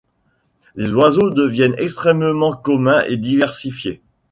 [0.75, 4.01] Les oiseaux deviennent extrêmement communs et diversifiés.